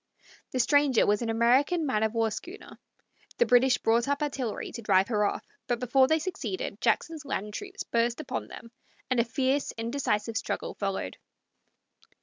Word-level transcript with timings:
The 0.49 0.59
stranger 0.59 1.05
was 1.05 1.21
an 1.21 1.29
American 1.29 1.85
man 1.85 2.01
of 2.01 2.15
war 2.15 2.31
schooner. 2.31 2.79
The 3.37 3.45
British 3.45 3.77
brought 3.77 4.07
up 4.07 4.23
artillery 4.23 4.71
to 4.71 4.81
drive 4.81 5.09
her 5.09 5.23
off, 5.25 5.45
but 5.67 5.79
before 5.79 6.07
they 6.07 6.17
succeeded 6.17 6.81
Jackson's 6.81 7.23
land 7.23 7.53
troops 7.53 7.83
burst 7.83 8.19
upon 8.19 8.47
them, 8.47 8.71
and 9.11 9.19
a 9.19 9.23
fierce, 9.23 9.71
indecisive 9.73 10.37
struggle 10.37 10.73
followed. 10.73 11.17